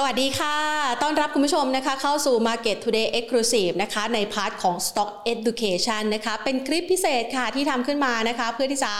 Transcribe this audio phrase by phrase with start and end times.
[0.00, 0.56] สวัสดีค่ะ
[1.02, 8.92] ต้อนรับคุณผู้ชมนะคะเข้าสู่ Market Today Exclusive นะคะใน part ของ Stock Education นะคะเป็นคลิปพิเศษค่ะที่ทำขึ้นมานะคะเพื่อที่จะ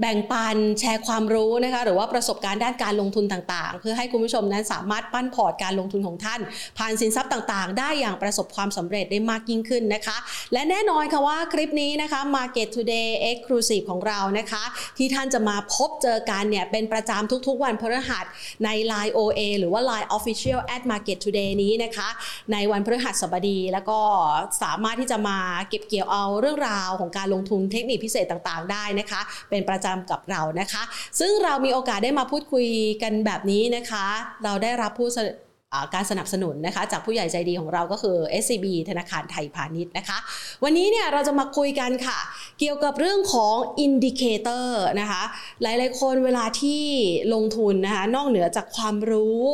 [0.00, 6.40] แบ่งปันแชร์ความรู้นะคะหรือว่าประสบการณ์ด้านการลงทุนต่างๆ เพื่อให้คุณผู้ชมนั้นสามารถปั้นพอร์ตการลงทุนของท่าน
[6.78, 10.16] ผ่านสินทรัพย์ต่างๆ ได้อย่างประสบความสำเร็จได้มากยิ่งขึ้นนะคะ
[10.52, 14.64] และแน่นอนค่ะว่าคลิปนี้นะคะ Market Today Exclusive ของเรานะคะ
[14.98, 18.24] ที่ท่านจะมาพบเจอกันเนี่ยเป็นประจำทุกๆ วันพฤหัส
[18.64, 22.08] ใน Line OA หรือว่า Line Official at Market Today นี้นะคะ
[22.52, 23.98] ในวันพฤหัสบดี แล้วก็
[24.62, 25.38] สามารถที่จะมา
[25.68, 30.82] เก็บเกี่ยวเอาเรื่องราวของการลงทุนเทคนิคพิเศษต่างๆ ได้นะคะ เป็นประจำกับเรานะคะ
[31.20, 32.66] ซึ่งเรามีโอกาสได้มาพูดคุย
[33.02, 34.06] กันแบบนี้นะคะ
[34.44, 35.08] เราได้รับผู้
[35.94, 40.18] การสนับสนุนนะคะจากผู้ใหญ่ใจดีของเราก็คือ SCB ธนาคารไทยพาณิชย์นะคะ
[40.64, 42.18] วันนี้เนี่ยเราจะมาคุยกันค่ะ
[42.60, 45.22] เกี่ยวกับเรื่องของ indicator นะคะ
[45.62, 46.84] หลายๆคนเวลาที่
[47.34, 49.44] ลงทุนนะคะนอกเหนือจากความรู้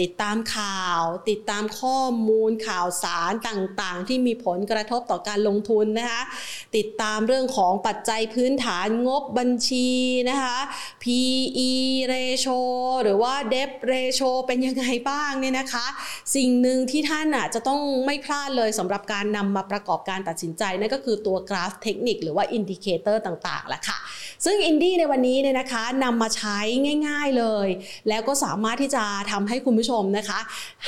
[0.00, 6.22] ติดตามข่าว ติดตามข้อมูลข่าวสารต่างๆ ที่มีผลกระทบต่อการลงทุนนะคะ
[6.76, 9.90] ติดตามเรื่องของปัจจัยพื้นฐานงบบัญชี
[10.30, 10.58] นะคะ
[11.02, 11.72] PE
[12.12, 12.58] ratio
[13.02, 15.86] หรือว่า debt ratio เป็นยังไงบ้างเนี่ยนะคะ
[16.34, 23.98] สิ่งหนึ่งที่ท่านอะจะต้องไม่พลาดเลยสำหรับการนำมาประกอบการตัดสินใจนั่นก็คือตัวกราฟเทคนิคหรือว่า indicator ต่างๆแหละค่ะ
[24.44, 26.58] ซึ่งอินดี้ในวันนี้เนี่ยนะคะนำมาใช้
[27.08, 27.68] ง่าย ๆเลย
[28.08, 30.40] แล้วก็สามารถที่จะทำให้คุณผู้ชมนะคะ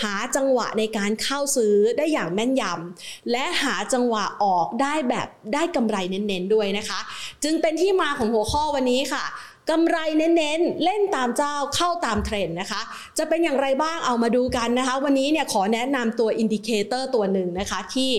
[0.02, 7.00] หาจังหวะในการเข้าซื้อได้อย่างแม่นยำและหาจังหวะออกได้แบบได้กำไรเน้นๆด้วยนะคะ
[7.44, 9.24] จึงเป็นที่มาของหัวข้อวันนี้ค่ะ
[9.70, 12.80] กำไรเน้นๆ เล่นตามเจ้าเข้าตามเทรนด์นะคะ
[13.18, 18.10] จะเป็นอย่างไรบ้างเอามาดูกันนะคะ วันนี้เนี่ยขอแนะนำตัว indicator ตัวหนึ่งนะคะ ที่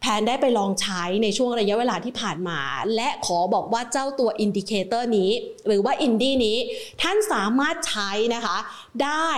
[0.00, 2.58] แพนได้ไปลองใช้ในช่วงระยะเวลาที่ผ่านมา
[2.96, 5.30] และขอบอกว่าเจ้าตัว indicator นี้
[5.66, 6.56] หรือว่าอินดี้นี้
[7.02, 8.56] ท่านสามารถใช้นะคะ
[9.04, 9.28] ได้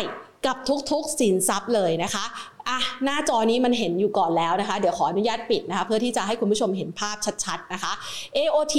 [0.47, 0.57] กับ
[0.91, 2.25] ทุกๆสินทรัพย์เลยนะคะ
[2.69, 7.93] อะหน้าจอนี้มันเห็นอยู่ก่อนแล้วนะคะ เดี๋ยวขออนุญาตปิดนะคะ เพื่อที่จะให้คุณผู้ชมเห็นภาพชัดๆนะคะ
[8.37, 8.77] AOT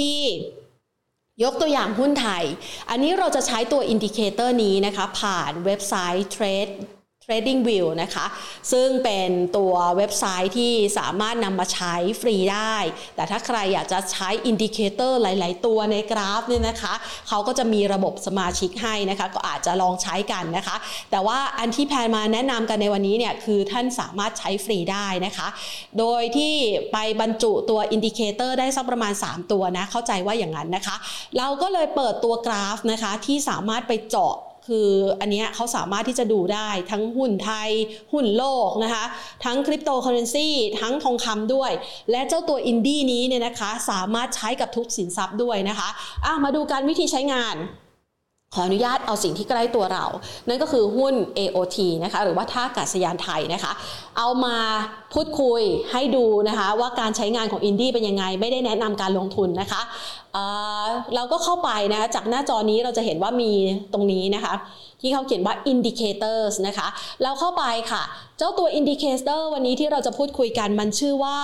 [1.42, 2.44] ยกตัวอย่างหุ้นไทย
[2.90, 6.72] อันนี้เราจะใช้ตัว indicator นี้นะคะ ผ่านเว็บไซต์ Trade
[7.24, 8.26] Trading View นะคะ
[8.72, 12.76] ซึ่งเป็นตัวเว็บไซต์ที่สามารถนำมาใช้ฟรีได้
[13.16, 16.94] แต่ถ้าใครอยากจะใช้ indicator หลาย ๆ ตัวในกราฟเนี่ยนะคะ
[17.28, 20.76] เขาก็จะมีระบบสมาชิกให้นะคะ ก็อาจจะลองใช้กันนะคะ
[21.10, 25.48] แต่ว่าอันที่แพนมาแนะนำกันในวันนี้เนี่ยคือท่านสามารถใช้ฟรีได้นะคะ
[25.98, 26.54] โดยที่
[26.92, 30.96] ไปบรรจุตัว indicator ได้สักประมาณ 3 ตัวนะ เข้าใจว่าอย่างนั้นนะคะ
[31.38, 34.36] เราก็เลยเปิดตัวกราฟนะคะที่สามารถไปเจาะ
[34.66, 34.88] คือ
[35.20, 37.70] อันนี้เขาสามารถที่จะดูได้ทั้งหุ้นไทย
[38.12, 39.04] หุ้นโลกนะคะ
[39.44, 40.48] ทั้งคริปโตเคอเรนซี
[40.80, 41.72] ทั้งทองคำด้วย
[42.10, 45.88] และเจ้าตัวอินดี้นี้เนี่ยนะคะสามารถใช้กับทุกสินทรัพย์ด้วยนะคะ
[46.24, 47.56] อะมาดูการวิธีใช้งาน
[48.54, 50.04] ขออนุญาตเอาสิ่งที่ใกล้ตัวเรา
[50.48, 53.72] นั่นก็คือหุ้น AOT นะคะหรือว่าท่าอากาศยานไทยนะคะ
[54.18, 54.56] เอามา
[55.14, 59.82] พูดคุยให้ดูนะคะว่าการใช้งานของอินดี้เป็นยังไง ไม่ได้แนะนำการลงทุนนะคะ
[60.32, 63.52] เเราก็เข้าไปนะะจากหน้าจอนี้เราจะเห็นว่ามี
[63.92, 64.54] ตรงนี้นะคะ
[65.00, 66.88] ที่เขาเขียนว่า indicators นะคะ
[67.22, 68.02] เราเข้าไปค่ะ
[68.38, 71.38] เจ้าตัว indicator วันนี้ที่เราจะพูดคุยกันมันชื่อว่า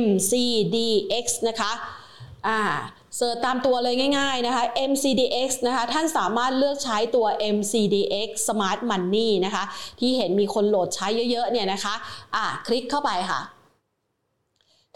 [0.00, 1.72] MCDX นะคะ
[2.46, 2.60] อ่า
[3.16, 7.26] เสิร์ชตามตัวเลยง่ายๆนะคะ MCDX นะคะท่านสามารถเลือกใช้ตัว
[7.56, 9.64] MCDX Smart Money นะคะ
[10.00, 11.94] ที่เห็นมีคนโหลดใช้เยอะๆเนี่ยนะคะ
[12.34, 13.40] อะคลิกเข้าไปค่ะ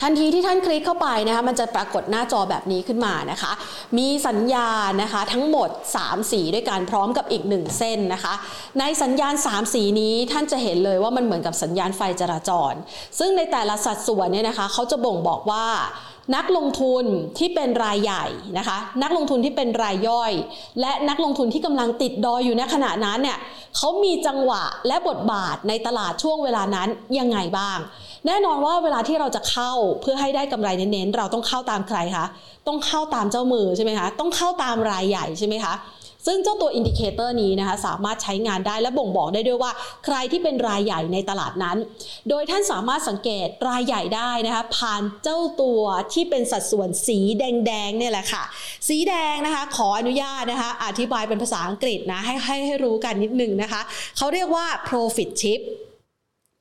[0.02, 3.52] ทันทีที่ท่านคลิกเข้าไปนะคะมันจะปรากฏหน้าจอแบบนี้ขึ้นมานะคะ
[3.98, 5.70] มีสัญญาณนะคะทั้งหมด
[6.00, 8.34] 3 สีด้วยกันพร้อมกับอีก 1 เส้นนะคะ
[8.80, 12.72] ในสัญญาณ 3 สีนี้ท่านจะเห็นเลยว่ามันเหมือนกับสัญญาณไฟจราจร
[13.18, 15.64] ซึ่งในแต่ละสัดส่วนเนี่ยนะคะเขาจะบ่งบอกว่า
[16.36, 17.04] นักลงทุน
[17.38, 18.24] ที่เป็นรายใหญ่
[18.58, 20.32] นะคะ นักลงทุนที่เป็นรายย่อย
[20.80, 23.38] และนักลงทุนที่กำลังติดดอยอยู่ในขณะนั้นเนี่ย
[23.76, 27.78] เขามีจังหวะและบทบาทในตลาดช่วงเวลานั้นยังไงบ้าง
[28.26, 32.26] แน่นอนว่าเวลาที่เราจะเข้าเพื่อให้ได้กำไรเน้นๆ เราต้องเข้าตามใครคะ
[32.66, 35.74] ต้องเข้าตามเจ้ามือใช่ไหมคะต้องเข้าตามรายใหญ่ใช่ไหมคะ
[36.26, 39.72] ซึ่งเจ้าตัว indicator นี้นะคะสามารถใช้งานได้และบ่งบอกได้ด้วยว่า
[40.04, 41.76] ใครที่เป็นรายใหญ่ในตลาดนั้น
[42.28, 45.82] โดยท่านสามารถสังเกตรายใหญ่ได้นะคะผ่านเจ้าตัว
[46.12, 48.42] ที่เป็นสัดส่วนสีแดงๆเนี่ยแหละค่ะ
[48.88, 53.80] สีแดงนะคะขออนุญาตนะคะอธิบายเป็นภาษาอังกฤษนะให้ให้ให้รู้กันนิดนึงนะคะ
[54.16, 55.60] เขาเรียกว่า profit chip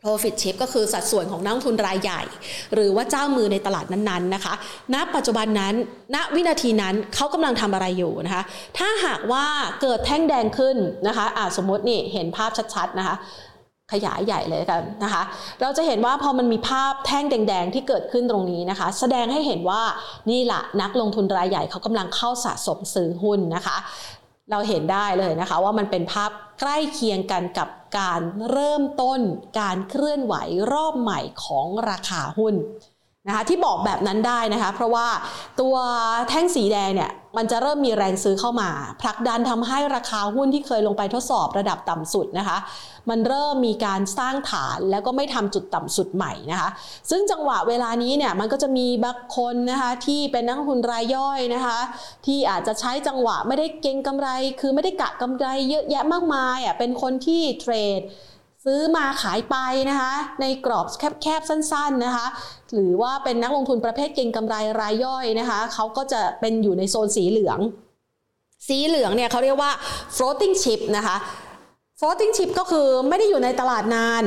[0.08, 2.22] profit chip ก็คือสัดส่วนของนักทุนรายใหญ่
[2.74, 4.54] หรือว่าเจ้ามือในตลาดนั้นๆนะคะ
[4.94, 5.74] ณ ปัจจุบันนั้น
[6.16, 8.44] ณ วินาทีนั้นเขากำลังทำอะไรอยู่นะคะ
[8.78, 9.46] ถ้าหากว่า
[9.82, 10.78] เกิดแท่งแดงขึ้น
[11.08, 13.16] นะคะะสมมตินี่เห็นภาพชัดๆนะคะ
[13.94, 15.24] ขยายใหญ่เลยกันนะคะ
[15.62, 19.82] เราจะเห็นว่าพอมันมีภาพแท่งแดง ๆ ที่เกิดขึ้นตรงนี้นะคะ แสดงให้เห็นว่า
[20.32, 23.78] นี่แหละนักลงทุนรายใหญ่เขากำลังเข้าสะสมซื้อหุ้นนะคะ
[24.52, 29.20] เราเห็นได้เลยนะคะว่ามันเป็นภาพใกล้เคียงกันกับการเริ่มต้น
[29.60, 30.36] การเคลื่อนไหว
[30.74, 32.56] รอบใหม่ของราคาหุ้น
[33.28, 35.08] นะคะที่บอกแบบนั้นได้นะคะเพราะว่า
[35.62, 35.76] ตัว
[36.30, 38.70] แท่งสีแดงเนี่ยมันจะเริ่มมีแรงซื้อเข้ามา
[39.02, 42.58] ผลักดันทำให้ราคาหุ้นที่เคยลงไปทดสอบระดับต่ำสุดนะคะ
[43.10, 46.70] มันเริ่มมีการสร้างฐานแล้วก็ไม่ทำจุดต่ำสุดใหม่นะคะ
[47.10, 51.80] ซึ่งจังหวะเวลานี้เนี่ยมันก็จะมีบางคนนะคะที่เป็นนักทุนรายย่อยนะคะ
[52.26, 58.02] ที่อาจจะใช้จังหวะไม่ได้เก็งกำไร คือไม่ได้กะกำไรเยอะแยะมากมายอะเป็นคนที่เทรด
[58.66, 59.56] ซื้อมาขายไป
[59.90, 60.86] นะคะ ในกรอบ
[61.22, 62.28] แคบๆสั้น ๆนะคะ
[62.74, 67.60] หรือว่าเป็นนักลงทุนประเภทเก่งกำไรรายย่อยนะคะเขาก็จะเป็นอยู่ในโซนสีเหลือง
[68.68, 69.72] สีเหลืองเนี่ยเขาเรียกว่า
[70.16, 71.18] floating chip นะคะ
[72.00, 74.24] floating chip ก็คือไม่ได้อยู่ในตลาดนาน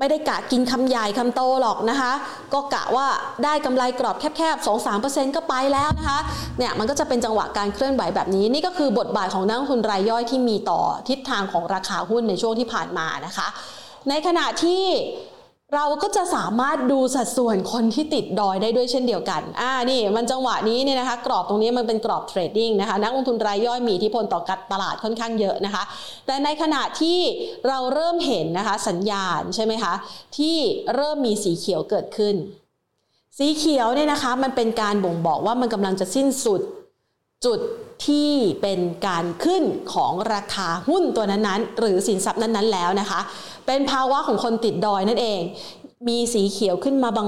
[0.00, 2.12] ไม่ได้กะกินคำใหญ่คำโตหรอกนะคะ
[2.52, 3.06] ก็กะว่า
[3.44, 4.66] ได้กำไรกรอบแคบๆ
[4.96, 6.18] 2-3%ก็ไปแล้วนะคะ
[6.58, 13.46] เนี่ยมันก็จะเป็นจังหวะการเคลื่อนไหวแบบนี้ นี่ก็คือบทบาทของนักลงทุนรายย่อยที่มีต่อทิศทางของราคาหุ้นในช่วงที่ผ่านมานะคะ
[14.08, 14.82] ในขณะที่
[15.74, 25.82] เราก็จะสามารถดูสัดส่วนคนที่ติดดอยได้ด้วยเช่นเดียวกัน อ่า นี่มันจังหวะนี้เนี่ยนะคะ กรอบตรงนี้มันเป็นกรอบเทรดดิ้งนะคะ นักลงทุนรายย่อยมีอิทธิพลต่อกัตลาดค่อนข้างเยอะนะคะ
[26.26, 27.18] แต่ในขณะที่
[27.68, 29.94] เราเริ่มเห็นนะคะสัญญาณใช่ไหมคะ
[30.38, 30.56] ที่
[30.94, 32.34] เริ่มมีสีเขียวเกิดขึ้น
[33.38, 36.60] สีเขียวเนี่ยนะคะ มันเป็นการบ่งบอกว่ามันกำลังจะสิ้นสุด
[37.46, 37.60] จุด
[38.06, 38.30] ที่
[38.62, 43.20] เป็นการขึ้นของราคาหุ้นตัวนั้นๆ หรือสินทรัพย์นั้นๆ แล้วนะคะ
[43.66, 45.40] เป็นภาวะของคนติดดอยนั่นเอง
[46.08, 47.26] มีสีเขียวขึ้นมาบา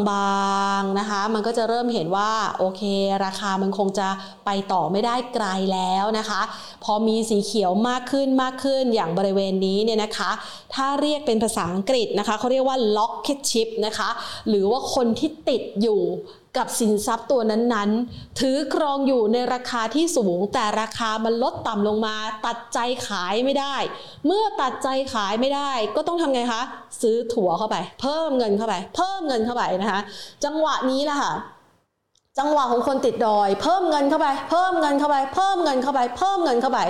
[0.81, 2.83] งๆนะคะ มันก็จะเริ่มเห็นว่าโอเค
[3.25, 4.09] ราคามันคงจะ
[4.47, 6.41] ไปต่อไม่ได้ไกลแล้วนะคะ
[6.85, 10.31] พอมีสีเขียวมากขึ้นมากขึ้นอย่างบริเวณนี้เนี่ยนะคะ
[10.75, 14.09] ถ้าเรียกเป็นภาษาอังกฤษนะคะเขาเรียกว่า locket chip นะคะ
[14.49, 16.03] หรือว่าคนที่ติดอยู่
[16.57, 22.17] กับสินทรัพย์ตัวนั้นๆ ถือครองอยู่ในราคาที่สูง แต่ราคามันลดต่ำลงมา
[22.47, 23.77] ตัดใจขายไม่ได้
[24.27, 26.63] เมื่อตัดใจขายไม่ได้ ก็ต้องทำไงคะ
[27.01, 30.01] ซื้อถั่วเข้าไป เพิ่มเงินเข้าไป เพิ่มเงินเข้าไปนะคะ
[30.45, 31.33] จังหวะนี้แหละค่ะ
[32.39, 36.81] จังหวะของคนติดดอย เพิ่มเงินเข้าไป เพิ่มเงินเข้าไป เพิ่มเงินเข้าไป เพิ่มเงินเข้าไป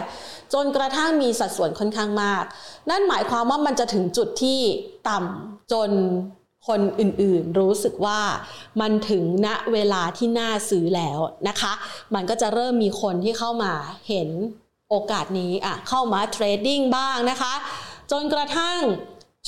[0.54, 2.44] จนกระทั่งมีสัดส่วนค่อนข้างมาก
[2.90, 4.60] นั่นหมายความว่ามันจะถึงจุดที่
[5.08, 5.90] ต่ำจน
[6.68, 8.20] คนอื่นๆรู้สึกว่า
[8.80, 11.18] มันถึงณเวลาที่น่าซื้อแล้ว
[11.48, 11.72] นะคะ
[12.14, 13.72] มันก็จะเริ่มมีคนที่เข้ามา
[14.08, 14.28] เห็น
[14.90, 17.54] โอกาสนี้อะเข้ามาเทรดดิ้งบ้างนะคะ
[18.10, 18.78] จนกระทั่ง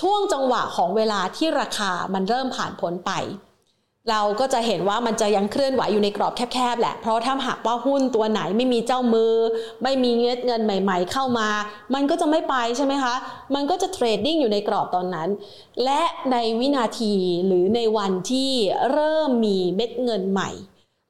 [0.00, 3.12] ช่วงจังหวะของเวลาที่ราคามันเริ่มผ่านพ้นไป
[4.11, 9.35] เราก็จะเห็นว่ามันจะยังเคลื่อนไหวอยู่ในกรอบแคบๆแหละ เพราะถ้าหากว่าหุ้นตัวไหนไม่มีเจ้ามือ
[9.83, 11.49] ไม่มีเงินเงินใหม่ ๆ เข้ามา
[11.95, 13.15] มันก็จะไม่ไปใช่ไหมคะ
[13.55, 15.29] มันก็จะเทรดดิ้งอยู่ในกรอบตอนนั้น
[15.85, 16.03] และ
[16.33, 17.15] ในวินาที
[17.47, 18.51] หรือในวันที่
[18.93, 20.50] เริ่มมีเม็ดเงินใหม่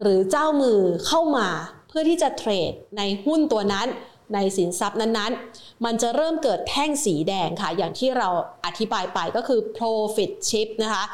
[0.02, 1.49] หรือเจ้ามือเข้ามา
[1.88, 3.87] เพื่อที่จะเทรดในหุ้นตัวนั้น
[4.35, 8.29] ในสินทรัพย์นั้นๆ มันจะเริ่มเกิดแท่งสีแดงค่ะ อย่างที่เรา
[8.67, 11.05] อธิบายไปก็คือ profit chip นะคะ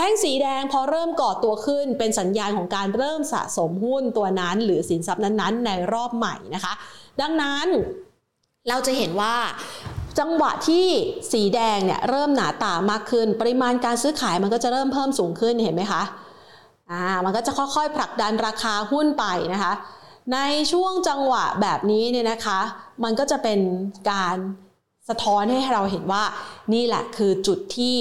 [0.00, 6.72] แท่งสีแดงพอเริ่มก่อตัวขึ้น เป็นสัญญาณของการเริ่มสะสมหุ้นตัวนั้น หรือสินทรัพย์นั้นๆ ในรอบใหม่นะคะ
[7.20, 7.66] ดังนั้น
[8.68, 9.34] เราจะเห็นว่า
[10.18, 10.86] จังหวะที่
[11.32, 16.02] สีแดงเนี่ยเริ่มหนาตามากขึ้น ปริมาณการซื้อขายมันก็จะเริ่มเพิ่มสูงขึ้นเห็นไหมคะ
[16.90, 19.72] อ่ามันก็จะค่อยๆ ผลักดันราคาหุ้นไปนะคะ
[20.32, 20.38] ใน
[20.72, 22.60] ช่วงจังหวะแบบนี้เนี่ยนะคะ
[23.04, 23.60] มันก็จะเป็น
[24.10, 24.36] การ
[25.08, 26.24] สะท้อนให้เราเห็นว่า
[26.74, 27.96] นี่แหละคือจุดที่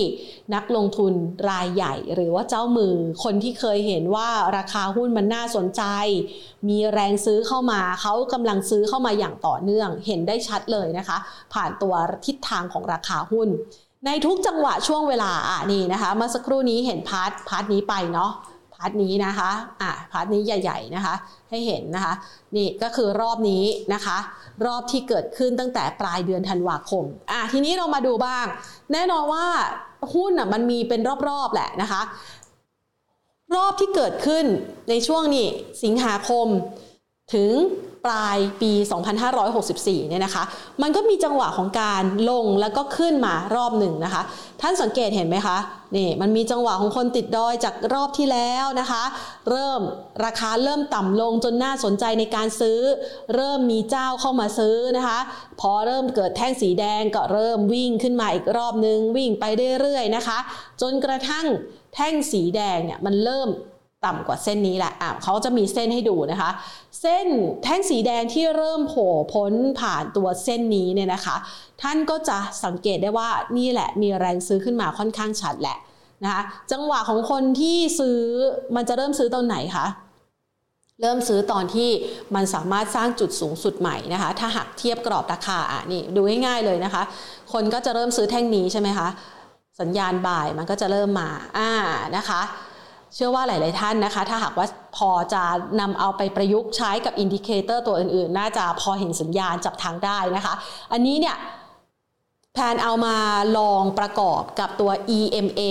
[0.56, 1.14] นักลงทุน
[1.50, 5.84] รายใหญ่ หรือว่าเจ้ามือคนที่เขาเห็นว่าราคาหุ้นมันน่าสนใจ
[6.70, 11.18] มีแรงซื้อเข้ามาเขากำลังซื้อเข้ามาอย่างต่อเนื่อง เห็นได้ชัดเลยนะคะ
[11.54, 11.94] ผ่านตัว
[12.26, 13.50] ทิศทางของราคาหุ้น
[14.06, 18.32] ในทุกจังหวะช่วงเวลาอะนี่นะคะเมื่อสักครู่นี้เห็น part part นี้ไปเนาะ
[18.78, 21.16] part นี้นะคะอะ part นี้ใหญ่ ๆนะคะ
[21.50, 22.14] ให้เห็นนะคะ
[22.56, 24.18] นี่ก็คือรอบนี้นะคะ
[24.66, 28.46] รอบที่เกิดขึ้นตั้งแต่ปลายเดือนธันวาคมอะทีนี้เรามาดูบ้าง
[28.94, 29.46] แน่นอนว่า
[30.14, 32.02] หุ้นอะมันมีเป็นรอบๆแหละนะคะ
[33.56, 34.46] รอบที่เกิดขึ้น
[34.90, 35.48] ในช่วงนี้
[35.84, 36.48] สิงหาคม
[37.34, 37.54] ถึง
[38.06, 38.72] ปลายปี
[39.42, 40.44] 2564 เนี่ยนะคะ
[40.82, 44.22] มันก็มีจังหวะของการลงแล้วก็ขึ้นมารอบหนึ่งนะคะ
[44.62, 45.58] ท่านสังเกตเห็นไหมคะ
[45.96, 49.04] นี่มันมีจังหวะของคนติดดอยจากรอบที่แล้วนะคะ
[49.50, 49.82] เริ่ม
[50.26, 52.80] ราคาเริ่มต่ำลงจนน่าสนใจในการซื้อ
[53.36, 55.20] เริ่มมีเจ้าเข้ามาซื้อนะคะ
[55.62, 59.46] พอเริ่มเกิดแท่งสีแดงก็เริ่มวิ่งขึ้นมาอีกรอบนึงวิ่งไป
[59.82, 60.38] เรื่อยๆนะคะ
[60.82, 61.46] จนกระทั่ง
[61.96, 63.50] แท่งสีแดงเนี่ยมันเริ่ม
[64.08, 66.52] ต่ำกว่าเส้นนี้แหละอะเขาจะมีเส้นให้ดูนะคะ
[67.02, 67.28] เส้น
[67.64, 71.36] แท่งสีแดงที่เริ่มโผล่พ้นผ่านตัวเส้นนี้เนี่ยนะคะ
[71.82, 75.78] ท่านก็จะสังเกตได้ว่านี่แหละมีแรงซื้อขึ้นมาค่อนข้างชัดแหละ
[76.24, 78.20] นะคะจังหวะของคนที่ซื้อ
[78.76, 79.88] มันจะเริ่มซื้อตอนไหนคะ
[81.02, 81.90] เริ่มซื้อตอนที่
[82.36, 87.04] มันสามารถสร้างจุดสูงสุดใหม่นะคะ ถ้าหากเทียบกรอบราคาอะนี่ดูง่ายๆเลยนะคะ
[87.54, 89.08] คนก็จะเริ่มซื้อแท่งนี้ใช่ไหมคะ
[89.82, 91.70] สัญญาณ buy มันก็จะเริ่มมาอ่า
[92.18, 92.42] นะคะ
[93.16, 95.44] เชื่อว่าหลาย ๆ ท่านนะคะ ถ้าหากว่าพอจะ
[95.80, 100.54] นำเอาไปประยุกต์ใช้กับ indicator ตัวอื่น ๆ น่าจะพอเห็นสัญญาณจับทางได้นะคะ
[100.94, 101.36] อันนี้เนี่ย
[102.60, 103.18] แพนเอามา
[103.58, 105.62] ลองประกอบกับตัว EMA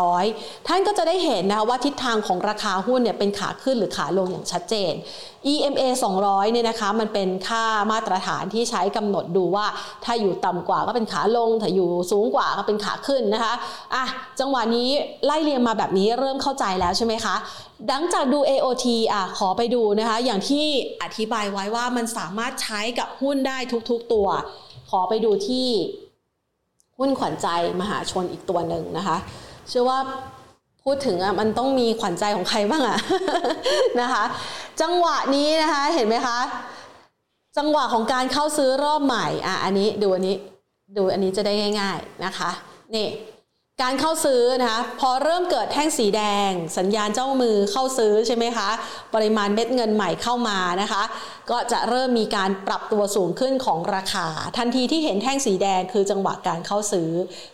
[0.00, 4.92] 200 ท่านก็จะได้เห็นนะคะว่าทิศทางของราคาหุ้นเนี่ยเป็นขาขึ้นหรือขาลงอย่างชัดเจน
[5.52, 5.82] EMA
[6.20, 9.66] 200 เนี่ยนะคะมันเป็นค่ามาตรฐานที่ใช้กำหนดดูว่า
[10.04, 13.54] ถ้าอยู่ต่ำกว่าก็เป็นขาลง ถ้าอยู่สูงกว่าก็เป็นขาขึ้นนะคะ
[13.94, 14.04] อะ
[14.40, 14.88] จังหวะนี้
[15.26, 17.34] ไล่เรียงมาแบบนี้เริ่มเข้าใจแล้วใช่ไหมคะ
[17.88, 20.66] หลังจากดู AOT อะขอไปดูนะคะ อย่างที่
[21.02, 23.58] อธิบายไว้ว่ามันสามารถใช้กับหุ้นได้
[23.90, 24.28] ทุกๆตัว
[24.90, 25.68] ขอไปดูที่
[27.00, 27.48] หุ้นขวัญใจ
[27.80, 29.16] มหาชนอีกตัวหนึ่งนะคะ
[29.68, 29.98] เชื่อว่า
[30.84, 32.98] พูดถึงอะมันต้องมีขวัญใจของใครบ้างอะ
[34.00, 34.24] นะคะ
[34.80, 36.38] จังหวะนี้นะคะเห็นไหมคะ
[37.58, 40.36] จังหวะของการเข้าซื้อรอบใหม่อะอันนี้ดูอันนี้
[40.96, 42.50] ดูอันนี้จะได้ง่าย ๆนะคะ
[42.94, 43.06] นี่
[43.82, 48.68] การเข้าซื้อนะคะพอเริ่มเกิดแท่งสีแดง สัญญาณเจ้ามือเข้าซื้อใช่ไหมคะ
[49.14, 51.02] ปริมาณเม็ดเงินใหม่เข้ามานะคะ
[51.50, 54.26] ก็จะเริ่มมีการปรับตัวสูงขึ้นของราคา
[54.58, 57.10] ทันทีที่เห็นแท่งสีแดงคือจังหวะการเข้าซื้อ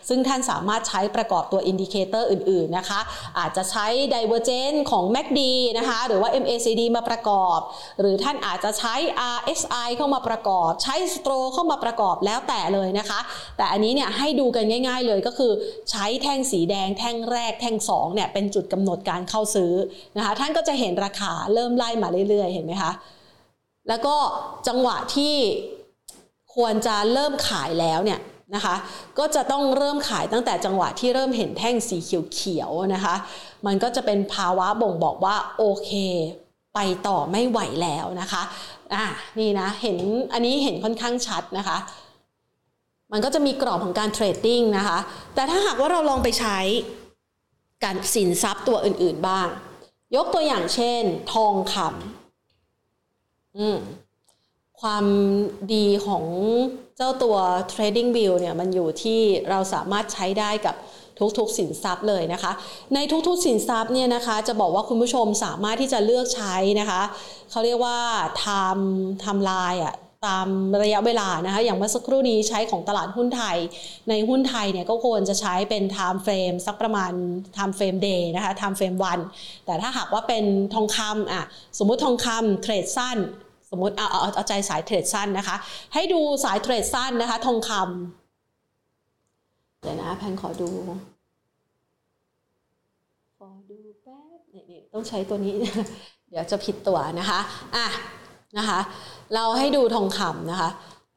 [0.09, 2.99] ซึ่งท่านสามารถใช้ประกอบตัว indicator อื่นๆนะคะ
[3.39, 5.41] อาจจะใช้ Divergence ของ MACD
[5.77, 7.59] นะคะหรือว่า MACD มาประกอบ
[7.99, 8.95] หรือท่านอาจจะใช้
[9.35, 13.19] RSI เข้ามาประกอบ ใช้ STO เข้ามาประกอบแล้วแต่เลยนะคะ
[13.57, 15.51] แต่อันนี้เนี่ยให้ดูกันง่าย ๆ เลยก็คือ
[15.91, 19.73] ใช้แท่งสีแดง แท่งแรก แท่ง2เนี่ยเป็นจุดกำหนดการเข้าซื้อ
[20.17, 22.91] นะคะท่านก็จะเห็นราคาเริ่มไล่มาเรื่อยๆ เห็นไหมคะ
[23.87, 24.15] แล้วก็
[24.67, 25.35] จังหวะที่
[26.55, 28.19] ควรจะเริ่มขายแล้วเนี่ย
[28.55, 28.75] นะคะ
[29.19, 33.15] ก็จะต้องเริ่มขายตั้งแต่จังหวะที่เริ่มเห็นแท่งสีเขียวๆนะคะ
[33.65, 35.91] มันก็จะเป็นภาวะบ่งบอกว่าโอเค
[36.75, 38.41] ไปต่อไม่ไหวแล้วนะคะ
[38.93, 39.03] อะ
[39.39, 39.97] นี่นะเห็น
[40.33, 41.77] อันนี้เห็นค่อนข้างชัดนะคะ
[43.11, 44.99] มันก็จะมีกรอบของการเทรดดิ้งนะคะ
[45.35, 46.57] แต่ถ้าหากว่าเราลองไปใช้
[47.83, 49.47] การสินทรัพย์ตัวอื่นๆบ้าง
[50.15, 51.01] ยกตัวอย่างเช่น
[51.33, 53.77] ทองคำอืม
[54.81, 55.05] ความ
[55.73, 56.25] ดีของ
[56.97, 57.37] เจ้าตัว
[57.71, 60.75] trading view เนี่ยมันอยู่ที่เราสามารถใช้ได้กับ
[61.37, 62.51] ทุกๆสินทรัพย์เลยนะคะ
[62.93, 67.01] ในทุกๆสินทรัพย์เนี่ยนะคะ จะบอกว่าคุณผู้ชมสามารถที่จะเลือกใช้นะคะ
[67.51, 67.99] เขาเรียกว่า
[68.43, 68.85] time
[69.23, 69.95] timeline อะ
[70.25, 70.47] ตาม
[70.83, 73.57] ระยะเวลานะคะอย่างเมื่อสักครู่นี้ใช้ของตลาดหุ้นไทย
[74.09, 77.11] ในหุ้นไทยเนี่ยก็ควรจะใช้เป็น time frame สักประมาณ
[77.55, 79.19] time frame day นะคะ time frame วัน
[79.65, 81.43] แต่ถ้าหากว่าเป็นทองคำอะ
[81.79, 83.17] สมมุติทองคำเทรดสั้น
[83.71, 85.55] สมมติเอาเอาเอาใจสายเทรดสั้นนะคะ
[85.93, 87.81] ให้ดูสายเทรดสั้นนะคะทองคำ
[89.81, 90.69] เดี๋ยวนะแพนขอดู
[93.37, 95.55] ขอดูแป๊บนี่ต้องใช้ตัวนี้
[96.29, 97.39] เดี๋ยวจะผิดตัวนะคะ
[97.75, 97.87] อะ
[98.57, 98.79] นะคะ
[99.35, 100.69] เราให้ดูทองคำนะคะ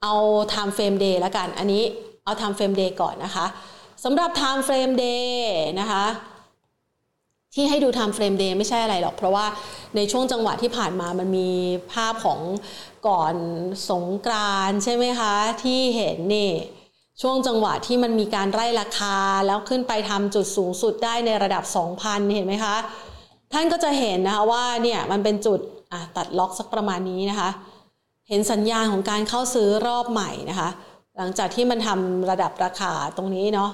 [0.02, 0.14] เอา
[0.52, 1.82] time frame day ล้วกัน อันนี้
[2.24, 3.46] เอา time frame day ก่อนนะคะ
[4.04, 5.28] สำหรับ time frame day
[5.80, 6.04] นะคะ
[7.54, 9.46] ที่ให้ดู time frame day ไม่ใช่อะไรหรอก เพราะว่า
[9.96, 11.50] ในช่วงจังหวะที่ผ่านมามันมี
[11.92, 12.40] ภาพของ
[13.08, 13.34] ก่อน
[13.90, 16.50] สงกรานใช่ไหมคะ ที่เห็นนี่
[17.22, 21.64] ช่วงจังหวะที่มันมีการไล่ราคาแล้วขึ้นไปทำจุดสูงสุดได้ในระดับ
[21.98, 22.76] 2,000 เห็นไหมคะ
[23.52, 25.60] ท่านก็จะเห็นนะคะว่าเนี่ยมันเป็นจุด
[26.16, 27.50] ตัดล็อกสักประมาณนี้นะคะ
[28.30, 30.70] เห็นสัญญาณของการเข้าซื้อรอบใหม่นะคะ
[31.16, 33.70] หลังจากที่มันทำระดับราคาตรงนี้เนาะ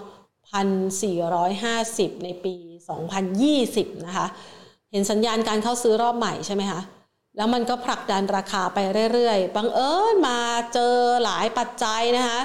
[0.51, 0.69] พัน
[1.03, 2.55] สี่ร้อยห้าสิบในปี
[3.31, 4.27] 2020 นะคะ
[4.93, 6.81] เห็นสัญญาณการเข้าซื้อรอบใหม่ใช่ไหมคะ
[7.37, 8.79] แล้วมันก็ผลักดันราคาไป
[9.13, 10.39] เรื่อยๆ บังเอิญมา
[10.75, 10.95] เจอ
[11.25, 12.41] หลายปัจจัยนะคะ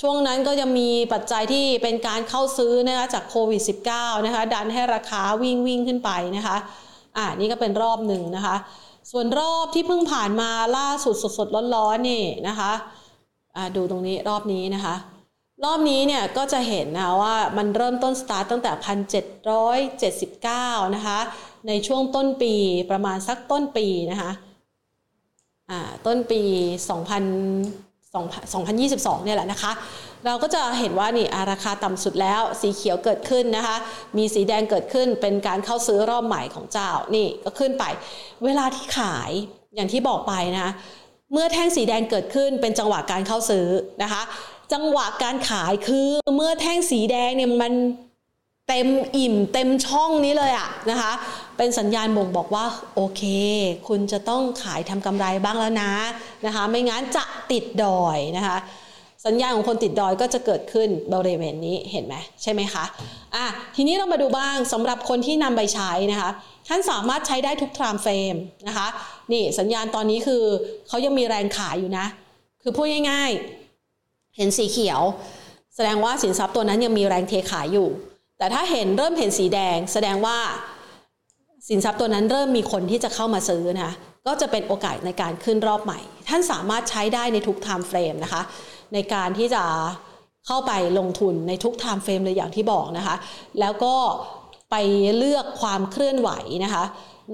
[0.00, 3.62] ช่วงนั้นก็ยังมีปัจจัยที่เป็นการเข้าซื้อนะคะจากโควิด
[3.94, 6.56] -19 นะคะ ดันให้ราคาวิ่งวิ่งขึ้นไปนะคะ
[7.16, 8.56] อ่านี่ก็เป็นรอบหนึ่งนะคะ
[9.10, 12.72] ส่วนรอบที่เพิ่งผ่านมาล่าสุดสดๆร้อนๆนี่นะคะ
[13.76, 14.94] ดูตรงนี้รอบนี้นะคะ
[15.64, 18.72] รอบนี้เนี่ยก็จะเห็นนะว่ามันเริ่มต้นสตาร์ตตั้งแต่
[20.12, 21.18] 1,779 นะคะ
[21.68, 22.52] ในช่วงต้นปี
[22.90, 24.30] ประมาณสักต้นปีนะคะ
[26.06, 26.42] ต้นปี
[27.00, 27.85] 2000
[28.72, 29.72] 2022 เนี่ยแหละนะคะ
[30.26, 33.76] เราก็จะเห็นว่านี่ราคาต่ำสุดแล้ว สีเขียวเกิดขึ้นนะคะ
[34.16, 37.84] มีสีแดงเกิดขึ้นเป็นการเข้าซื้อรอบใหม่ของเจ้า นี่ก็ขึ้นไป
[38.44, 39.30] เวลาที่ขาย
[39.76, 40.72] อย่างที่บอกไปนะ
[41.32, 43.66] เมื่อแท่งสีแดงเกิดขึ้นเป็นจังหวะการเข้าซื้อ
[44.02, 44.22] นะคะ
[44.72, 47.72] จังหวะการขายคือเมื่อแท่งสีแดงเนี่ยมัน
[48.68, 51.12] เต็มอิ่มเต็มช่องนี้เลยอะนะคะ
[51.56, 53.22] เป็นสัญญาณบ่งบอกว่าโอเค
[53.88, 55.92] คุณจะต้องขายทำกำไรบ้างแล้วนะ
[56.46, 58.58] นะคะ ไม่งั้นจะติดดอยนะคะ
[59.26, 62.84] สัญญาณของคนติดดอยก็จะเกิดขึ้นบริเวณนี้เห็นไหมใช่ไหมคะ
[63.34, 63.44] อะ
[63.76, 66.30] ทีนี้เรามาดูบ้างสำหรับคนที่นำไปใช้นะคะ
[66.68, 68.34] ท่านสามารถใช้ได้ทุกทรามเฟรม
[68.68, 68.88] นะคะ
[69.32, 70.42] นี่สัญญาณตอนนี้คือ
[70.88, 72.06] เขายังมีแรงขายอยู่นะ
[72.62, 75.00] คือพูดง่ายๆ เห็นสีเขียว
[75.74, 77.88] แสดงว่าสินทรัพย์ตัวนั้นยังมีแรงเทขายอยู่
[78.38, 80.38] แต่ถ้าเห็นเริ่มเห็นสีแดง แสดงว่า
[81.68, 83.92] สินทรัพย์ตัวนั้นเริ่มมีคนที่จะเข้ามาซื้อนะ
[84.26, 88.42] ก็จะเป็นโอกาสในการขึ้นรอบใหม่ ท่านสามารถใช้ได้ในทุก timeframe นะคะ
[88.94, 89.62] ในการที่จะ
[90.46, 93.16] เข้าไปลงทุนในทุก timeframe เลยอย่างที่บอกนะคะ
[93.60, 93.94] แล้วก็
[94.70, 94.76] ไป
[95.16, 96.30] เลือกความเคลื่อนไหว
[96.64, 96.84] นะคะ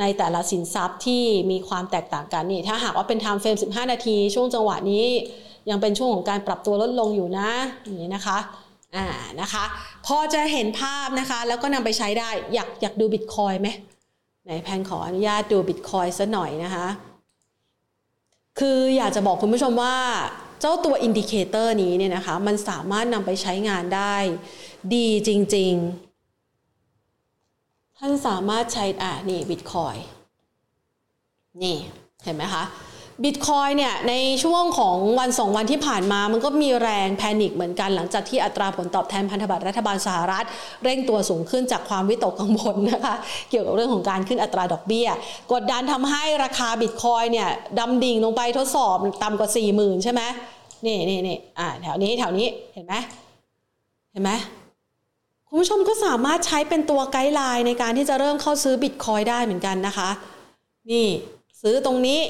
[0.00, 5.04] ในแต่ละสินทรัพย์ที่มีความแตกต่างกันนี่ ถ้าหากว่าเป็น timeframe 15 นาที ช่วงจังหวะนี้
[5.70, 7.50] ยังเป็นช่วงของการปรับตัวลดลงอยู่นะ
[7.84, 8.38] อย่างนี้นะคะ
[8.96, 9.06] อ่า
[9.40, 9.64] นะคะ
[10.06, 13.68] พอจะเห็นภาพนะคะ แล้วก็นำไปใช้ได้อยากอยากดูบิตคอยน์ไหม
[14.44, 16.86] ไหนแพนขออนุญาตดูบิตคอยน์สักหน่อยนะคะ
[18.58, 19.96] คืออยากจะบอกคุณผู้ชมว่า
[20.60, 24.14] เจ้าตัว indicator นี้เนี่ยนะคะ มันสามารถนำไปใช้งานได้
[24.94, 25.72] ดีจริง
[26.90, 29.96] ๆ ท่านสามารถใช้อะนี่บิตคอย
[31.62, 31.76] น์นี่
[32.24, 32.64] เห็นไหมคะ
[33.24, 34.14] บิตคอยน์เนี่ยใน
[34.44, 40.44] ช่วงของวันสองวันที่ผ่านมามันก็มีแรง panic เหมือนกันหลังจากที่อัตราผลตอบแทนพันธบัตรรัฐบาลสหรัฐ
[40.84, 43.14] เร่งตัวสูงขึ้นจากความวิตกกังวลนะคะ
[43.50, 45.08] เกี่ยวกับเรื่องของการขึ้นอัตราดอกเบี้ย
[45.52, 47.48] กดดันทำให้ราคาบิตคอยน์เนี่ย
[47.78, 50.22] ดำดิ่งลงไปทดสอบต่ำกว่า 4 0,000 ใช่ไหม
[50.86, 52.94] นี่นี่นี่อ่าแถวนี้แถวนี้เห็นไหม
[54.12, 54.30] เห็นไหม
[55.48, 60.10] คุณผู้ชมก็สามารถใช้เป็นตัว guideline ในการที่จะเริ่มเข้าซื้อบิตคอยน์ได้เหมือนกันนะคะ
[60.90, 61.06] นี่
[61.62, 62.20] ซื้อตรงนี้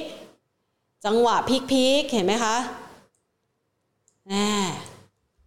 [1.06, 1.36] จังหวะ
[1.70, 2.56] พีคๆเห็นไหมคะ
[4.26, 4.32] แหม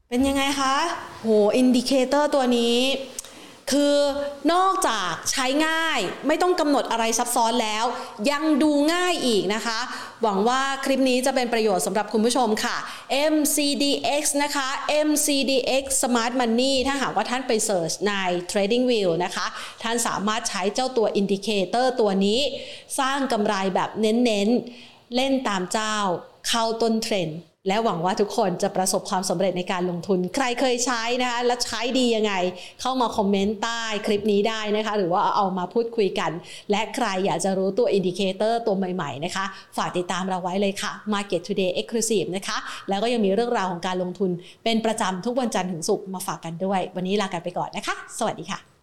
[0.09, 0.75] เป็นยังไงคะ
[1.21, 2.77] โห indicator ตัวนี้
[3.71, 3.95] คือ
[4.53, 7.85] นอกจากใช้ง่ายไม่ต้องกำหนดอะไรซับซ้อนแล้ว
[8.31, 9.79] ยังดูง่ายอีกนะคะ
[10.21, 12.77] หวังว่าคลิปนี้จะเป็นประโยชน์สำหรับคุณผู้ชมค่ะ
[13.33, 14.67] MCDX นะคะ
[15.07, 18.13] MCDX Smart Money ถ้าหากว่าท่านไป search ใน
[18.51, 19.45] Trading View นะคะ
[19.83, 22.39] ท่านสามารถใช้เจ้าตัว indicator ตัวนี้
[22.99, 25.95] สร้างกำไรแบบเน้นๆ เล่นตามเจ้า
[26.47, 32.33] เข้าต้นเทรนด์และหวังว่าทุกคนจะประสบความสำเร็จในการลงทุน ใครเคยใช้นะคะและใช้ดียังไง
[32.81, 36.31] เข้ามาคอมเมนต์ใต้คลิปนี้ได้นะคะ หรือว่าเอามาพูดคุยกัน
[36.71, 39.45] และใครอยากจะรู้ตัว indicator ตัวใหม่ๆนะคะ
[39.77, 42.57] ฝากติดตามเราไว้เลยค่ะ Market Today Exclusive นะคะ
[42.89, 44.31] แล้วก็ยังมีเรื่องราวของการลงทุน
[44.63, 48.74] เป็นประจำทุกวันจันทร์ถึงศุกร์มาฝากกันด้วย วันนี้ลากันไปก่อนนะคะ สวัสดีค่ะ